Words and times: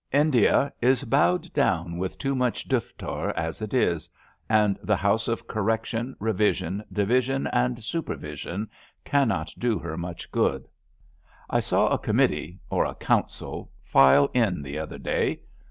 India 0.13 0.73
is 0.81 1.03
bowed 1.03 1.53
down 1.53 1.99
with 1.99 2.17
too 2.17 2.33
much 2.33 2.67
duftar 2.67 3.31
as 3.35 3.61
it 3.61 3.71
is, 3.71 4.09
and 4.49 4.79
the 4.81 4.95
House 4.95 5.27
of 5.27 5.45
Correction, 5.45 6.15
Eevision, 6.19 6.81
Division 6.91 7.45
and 7.53 7.83
Supervision 7.83 8.67
cannot 9.05 9.53
do 9.59 9.77
her 9.77 9.97
much 9.97 10.31
good. 10.31 10.67
I 11.51 11.59
saw 11.59 11.89
a 11.89 11.99
committee 11.99 12.59
or 12.71 12.83
a 12.83 12.95
council 12.95 13.69
file 13.83 14.27
in 14.33 14.63
the 14.63 14.79
other 14.79 14.97
day. 14.97 15.41